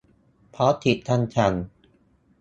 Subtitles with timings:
[0.51, 1.53] เพราะติดคำสั่ง